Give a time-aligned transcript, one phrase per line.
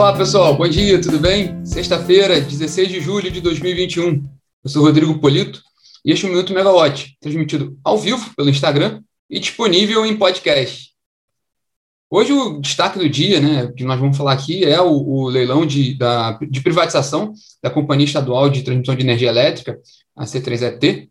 [0.00, 0.56] Olá, pessoal.
[0.56, 1.62] Bom dia, tudo bem?
[1.62, 4.26] Sexta-feira, 16 de julho de 2021.
[4.64, 5.62] Eu sou Rodrigo Polito
[6.02, 10.94] e este é o Minuto Megawatt, transmitido ao vivo pelo Instagram e disponível em podcast.
[12.08, 15.66] Hoje o destaque do dia, né, que nós vamos falar aqui, é o, o leilão
[15.66, 19.78] de, da, de privatização da Companhia Estadual de Transmissão de Energia Elétrica,
[20.16, 21.10] a C3ET,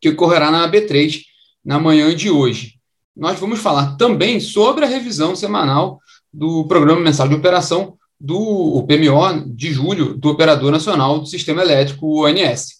[0.00, 1.24] que ocorrerá na AB3
[1.62, 2.76] na manhã de hoje.
[3.14, 6.00] Nós vamos falar também sobre a revisão semanal
[6.32, 12.24] do Programa Mensal de Operação do PMO de julho do Operador Nacional do Sistema Elétrico,
[12.24, 12.78] ONS.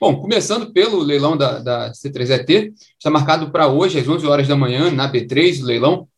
[0.00, 4.54] Bom, começando pelo leilão da, da C3ET, está marcado para hoje, às 11 horas da
[4.54, 6.08] manhã, na B3, o leilão.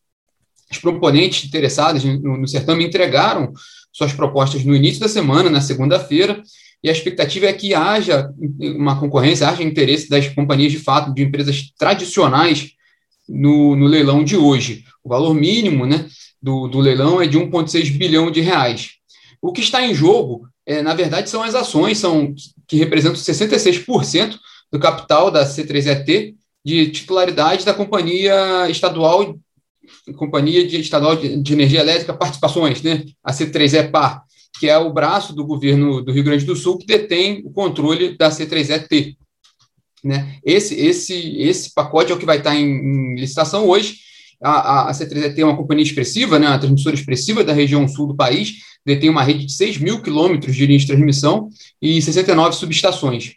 [0.71, 3.53] Os proponentes interessados no, no certame entregaram
[3.93, 6.43] suas propostas no início da semana, na segunda-feira,
[6.83, 11.23] e a expectativa é que haja uma concorrência, haja interesse das companhias de fato, de
[11.23, 12.73] empresas tradicionais
[13.31, 14.85] no, no leilão de hoje.
[15.05, 16.07] O valor mínimo né,
[16.43, 18.91] do, do leilão é de 1,6 bilhão de reais.
[19.41, 22.35] O que está em jogo, é, na verdade, são as ações, são
[22.67, 24.37] que representam 66%
[24.71, 29.35] do capital da C3ET de titularidade da companhia estadual,
[30.17, 33.05] companhia de estadual de, energia elétrica participações, né?
[33.25, 34.21] A C3EPAR,
[34.59, 38.17] que é o braço do governo do Rio Grande do Sul que detém o controle
[38.17, 39.17] da C3ET.
[40.05, 40.37] Né?
[40.45, 43.97] Esse, esse, esse pacote é o que vai estar em, em licitação hoje
[44.43, 48.17] a, a C3ET é uma companhia expressiva, né, uma transmissora expressiva da região sul do
[48.17, 51.49] país, detém uma rede de 6 mil quilômetros de linha de transmissão
[51.81, 53.35] e 69 subestações.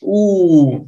[0.00, 0.86] O,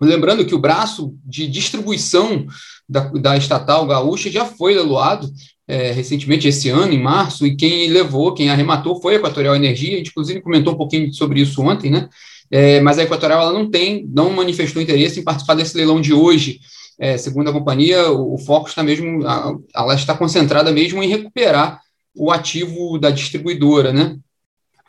[0.00, 2.46] lembrando que o braço de distribuição
[2.88, 5.32] da, da estatal gaúcha já foi leiloado
[5.68, 9.94] é, recentemente, esse ano, em março, e quem levou, quem arrematou foi a Equatorial Energia,
[9.94, 12.08] a gente inclusive comentou um pouquinho sobre isso ontem, né?
[12.54, 16.12] É, mas a Equatorial ela não tem, não manifestou interesse em participar desse leilão de
[16.12, 16.60] hoje,
[16.98, 21.08] é, segundo a companhia, o, o foco está mesmo, a, ela está concentrada mesmo em
[21.08, 21.80] recuperar
[22.14, 24.18] o ativo da distribuidora, né?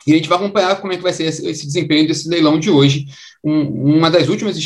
[0.06, 2.60] E a gente vai acompanhar como é que vai ser esse, esse desempenho desse leilão
[2.60, 3.06] de hoje,
[3.42, 4.58] um, uma das últimas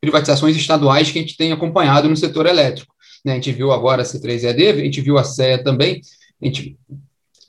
[0.00, 2.94] privatizações estaduais que a gente tem acompanhado no setor elétrico.
[3.24, 3.32] Né?
[3.32, 6.00] A gente viu agora a C3EAD, a gente viu a CEA também,
[6.40, 6.78] a gente,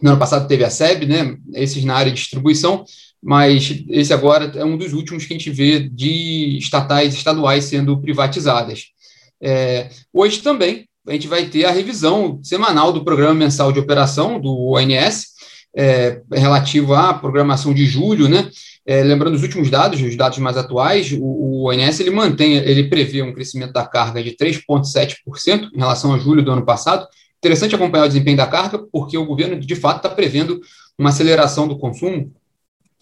[0.01, 1.37] no ano passado teve a SEB, né?
[1.53, 2.83] esses na área de distribuição,
[3.27, 7.99] mas esse agora é um dos últimos que a gente vê de estatais estaduais sendo
[7.99, 8.85] privatizadas.
[9.43, 14.39] É, hoje também a gente vai ter a revisão semanal do programa mensal de operação
[14.39, 15.25] do ONS,
[15.75, 18.49] é, relativo à programação de julho, né?
[18.85, 22.87] É, lembrando os últimos dados, os dados mais atuais, o, o ONS ele mantém, ele
[22.87, 27.05] prevê um crescimento da carga de 3,7% em relação a julho do ano passado.
[27.39, 30.61] Interessante acompanhar o desempenho da carga, porque o governo de fato está prevendo
[30.97, 32.31] uma aceleração do consumo.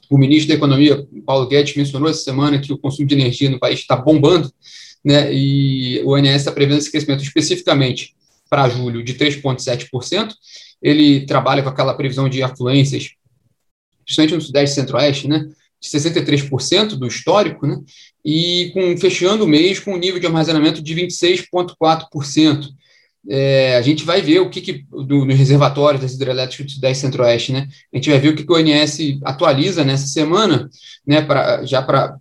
[0.09, 3.59] O ministro da Economia, Paulo Guedes, mencionou essa semana que o consumo de energia no
[3.59, 4.51] país está bombando
[5.03, 8.15] né, e o INSS está prevendo esse crescimento especificamente
[8.49, 10.33] para julho de 3,7%.
[10.81, 13.11] Ele trabalha com aquela previsão de afluências,
[14.03, 15.47] principalmente no Sudeste e Centro-Oeste, né,
[15.79, 17.79] de 63% do histórico, né,
[18.23, 22.69] e com, fechando o mês com um nível de armazenamento de 26,4%
[23.28, 27.02] é, a gente vai ver o que, que do, nos reservatórios das hidrelétricas do Sudeste
[27.02, 27.68] Centro-Oeste, né?
[27.94, 30.69] A gente vai ver o que, que o ONS atualiza nessa semana,
[31.06, 31.22] né?
[31.22, 32.19] Pra, já para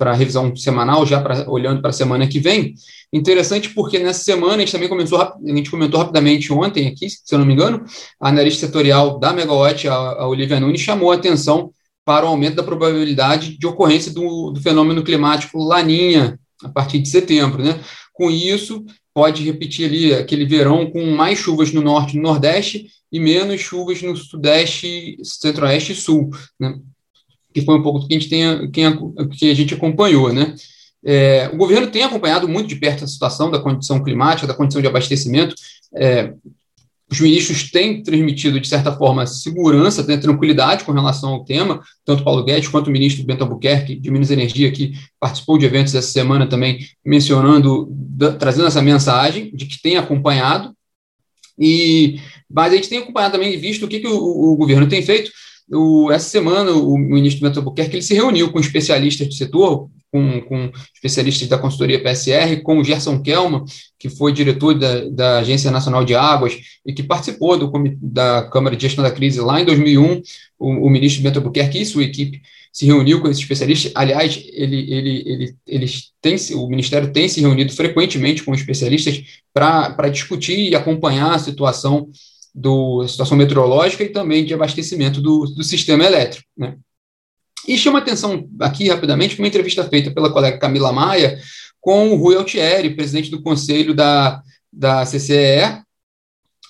[0.00, 2.74] a revisão semanal, já pra, olhando para a semana que vem.
[3.12, 7.34] Interessante porque nessa semana a gente também começou, a gente comentou rapidamente ontem aqui, se
[7.34, 7.84] eu não me engano,
[8.20, 11.72] a analista setorial da Megawatt, a, a Olivia Nunes, chamou a atenção
[12.04, 17.08] para o aumento da probabilidade de ocorrência do, do fenômeno climático Laninha a partir de
[17.08, 17.78] setembro, né?
[18.18, 18.84] Com isso,
[19.14, 23.60] pode repetir ali aquele verão com mais chuvas no norte e no nordeste e menos
[23.60, 26.28] chuvas no sudeste, centro-oeste e sul,
[26.58, 26.76] né?
[27.54, 30.32] que foi um pouco do que a gente, tem, que a gente acompanhou.
[30.32, 30.52] Né?
[31.04, 34.82] É, o governo tem acompanhado muito de perto a situação da condição climática, da condição
[34.82, 35.54] de abastecimento.
[35.94, 36.34] É,
[37.10, 42.44] os ministros têm transmitido, de certa forma, segurança, tranquilidade com relação ao tema, tanto Paulo
[42.44, 46.10] Guedes quanto o ministro Bento Albuquerque, de Minas e Energia, que participou de eventos essa
[46.10, 50.74] semana também, mencionando, da, trazendo essa mensagem de que tem acompanhado.
[51.58, 54.86] E, mas a gente tem acompanhado também e visto o que, que o, o governo
[54.86, 55.30] tem feito.
[55.70, 60.40] O, essa semana, o ministro Bento Albuquerque ele se reuniu com especialistas do setor, com,
[60.42, 63.64] com especialistas da consultoria PSR, com o Gerson Kelman,
[63.98, 67.70] que foi diretor da, da Agência Nacional de Águas e que participou do,
[68.00, 70.22] da Câmara de Gestão da Crise lá em 2001,
[70.58, 72.40] o, o ministro Bento Albuquerque e sua equipe
[72.72, 73.92] se reuniu com esses especialistas.
[73.94, 79.22] Aliás, ele, ele, ele, eles têm, o Ministério tem se reunido frequentemente com especialistas
[79.52, 82.08] para discutir e acompanhar a situação
[82.54, 86.46] do a situação meteorológica e também de abastecimento do, do sistema elétrico.
[86.56, 86.76] Né?
[87.66, 91.38] E chama atenção aqui rapidamente uma entrevista feita pela colega Camila Maia
[91.80, 95.82] com o Rui Altieri, presidente do conselho da, da CCE,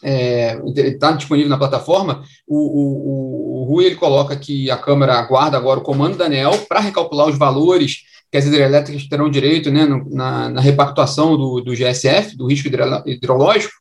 [0.02, 5.56] está é, disponível na plataforma, o, o, o, Rui ele coloca que a Câmara aguarda
[5.56, 9.86] agora o comando da ANEL para recalcular os valores que as hidrelétricas terão direito né,
[9.86, 12.68] no, na, na, repactuação do, do, GSF, do risco
[13.06, 13.72] hidrológico,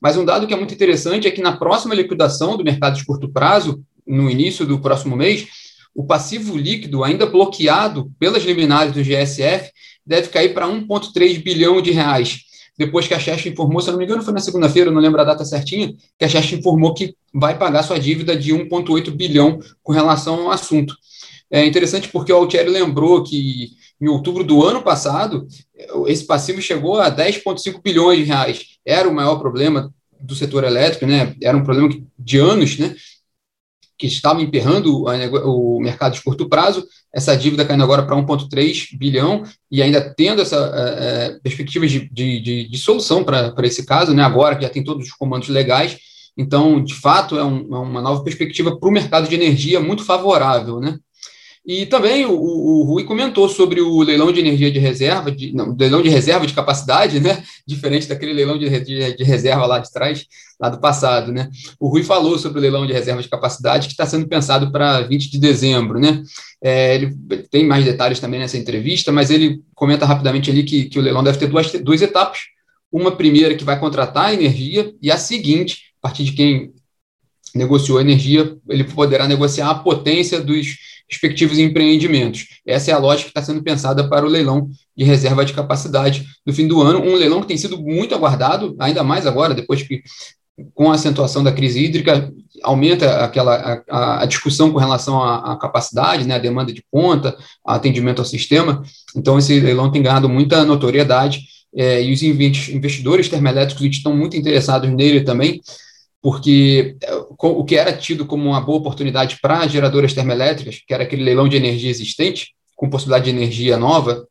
[0.00, 3.04] mas um dado que é muito interessante é que na próxima liquidação do mercado de
[3.04, 5.48] curto prazo, no início do próximo mês,
[5.96, 9.70] o passivo líquido, ainda bloqueado pelas liminares do GSF,
[10.04, 12.40] deve cair para 1,3 bilhão de reais.
[12.78, 15.18] Depois que a Chest informou, se eu não me engano, foi na segunda-feira, não lembro
[15.20, 19.58] a data certinha, que a Chest informou que vai pagar sua dívida de 1,8 bilhão
[19.82, 20.94] com relação ao assunto.
[21.50, 25.46] É interessante porque o Altieri lembrou que em outubro do ano passado,
[26.06, 28.64] esse passivo chegou a 10,5 bilhões de reais.
[28.84, 29.90] Era o maior problema
[30.20, 31.34] do setor elétrico, né?
[31.42, 31.88] Era um problema
[32.18, 32.94] de anos, né?
[33.98, 36.86] Que estava emperrando o mercado de curto prazo.
[37.12, 42.40] Essa dívida caindo agora para 1,3 bilhão e ainda tendo essa é, perspectiva de, de,
[42.40, 44.22] de, de solução para esse caso, né?
[44.22, 45.96] Agora que já tem todos os comandos legais.
[46.36, 50.04] Então, de fato, é, um, é uma nova perspectiva para o mercado de energia muito
[50.04, 50.98] favorável, né?
[51.66, 55.74] E também o, o, Rui comentou sobre o leilão de energia de reserva, de, não,
[55.76, 57.42] leilão de reserva de capacidade, né?
[57.66, 60.26] Diferente daquele leilão de, de, de, reserva lá de trás,
[60.60, 61.50] lá do passado, né?
[61.80, 65.00] O Rui falou sobre o leilão de reserva de capacidade que está sendo pensado para
[65.00, 66.22] 20 de dezembro, né?
[66.62, 67.16] É, ele
[67.50, 71.24] tem mais detalhes também nessa entrevista, mas ele comenta rapidamente ali que, que o leilão
[71.24, 72.42] deve ter duas, duas etapas.
[72.92, 76.72] Uma primeira que vai contratar a energia e a seguinte, a partir de quem
[77.52, 80.76] negociou a energia, ele poderá negociar a potência dos
[81.08, 82.46] respectivos empreendimentos.
[82.66, 86.26] Essa é a lógica que está sendo pensada para o leilão de reserva de capacidade
[86.44, 89.82] no fim do ano, um leilão que tem sido muito aguardado, ainda mais agora, depois
[89.82, 90.02] que
[90.74, 92.32] com a acentuação da crise hídrica,
[92.62, 97.36] aumenta aquela a, a discussão com relação à, à, capacidade, né, a demanda de ponta,
[97.64, 98.82] atendimento ao sistema.
[99.14, 101.42] Então, esse leilão tem ganhado muita notoriedade
[101.74, 105.60] é, e os investidores termoelétricos estão muito interessados nele também,
[106.26, 111.04] porque é, o que era tido como uma boa oportunidade para geradoras termoelétricas, que era
[111.04, 114.26] aquele leilão de energia existente, com possibilidade de energia nova,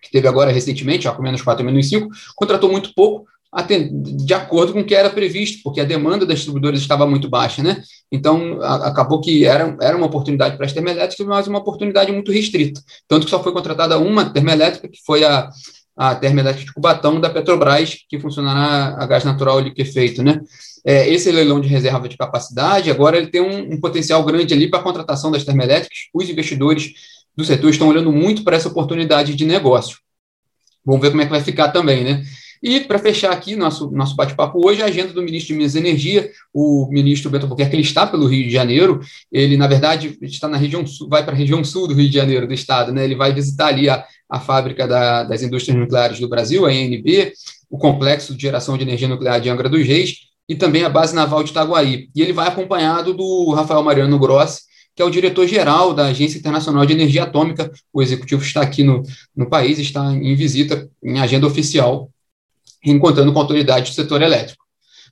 [0.00, 3.26] que teve agora recentemente, ó, com menos 4 menos 5, contratou muito pouco,
[4.24, 7.62] de acordo com o que era previsto, porque a demanda das distribuidoras estava muito baixa,
[7.62, 7.82] né?
[8.10, 12.80] Então, acabou que era, era uma oportunidade para as termoelétricas, mas uma oportunidade muito restrita.
[13.06, 15.50] Tanto que só foi contratada uma termoelétrica, que foi a,
[15.98, 20.40] a termoelétrica de Cubatão da Petrobras, que funcionará a gás natural liquefeito, né?
[20.86, 24.70] É, esse leilão de reserva de capacidade, agora ele tem um, um potencial grande ali
[24.70, 25.98] para a contratação das termoelétricas.
[26.14, 26.92] Os investidores
[27.36, 29.98] do setor estão olhando muito para essa oportunidade de negócio.
[30.86, 32.22] Vamos ver como é que vai ficar também, né?
[32.62, 35.78] E, para fechar aqui nosso, nosso bate-papo hoje, a agenda do ministro de Minas e
[35.78, 40.48] Energia, o ministro Beto Albuquerque, ele está pelo Rio de Janeiro, ele, na verdade, está
[40.48, 43.04] na região sul, vai para a região sul do Rio de Janeiro, do estado, né?
[43.04, 47.32] Ele vai visitar ali a, a fábrica da, das indústrias nucleares do Brasil, a ENB,
[47.70, 51.14] o complexo de geração de energia nuclear de Angra dos Reis, e também a base
[51.14, 52.08] naval de Itaguaí.
[52.14, 54.62] E ele vai acompanhado do Rafael Mariano Grossi,
[54.96, 57.70] que é o diretor-geral da Agência Internacional de Energia Atômica.
[57.92, 59.02] O executivo está aqui no,
[59.36, 62.10] no país, está em visita, em agenda oficial,
[62.84, 64.64] encontrando com autoridades do setor elétrico.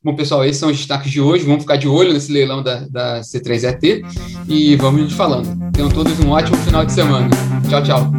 [0.03, 1.45] Bom, pessoal, esses são os destaques de hoje.
[1.45, 4.03] Vamos ficar de olho nesse leilão da, da C3ET
[4.49, 5.71] e vamos falando.
[5.73, 7.29] Tenham todos um ótimo final de semana.
[7.69, 8.16] Tchau, tchau.